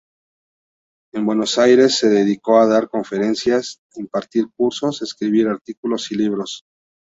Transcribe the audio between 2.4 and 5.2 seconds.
a dar conferencias, impartir cursos,